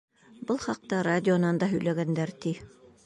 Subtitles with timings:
[0.51, 2.57] Был хаҡта радионан да һөйләгәндәр, ти.